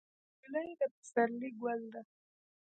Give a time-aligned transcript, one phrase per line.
[0.39, 2.01] نجلۍ د پسرلي ګل ده.